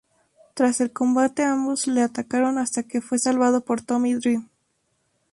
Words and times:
Tras 0.55 0.81
el 0.81 0.91
combate, 0.91 1.43
ambos 1.43 1.85
le 1.85 2.01
atacaron 2.01 2.57
hasta 2.57 2.81
que 2.81 3.01
fue 3.01 3.19
salvado 3.19 3.61
por 3.63 3.83
Tommy 3.83 4.15
Dreamer. 4.15 4.49